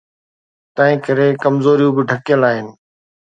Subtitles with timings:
[0.75, 2.67] تنهنڪري ڪمزوريون به ڍڪيل آهن.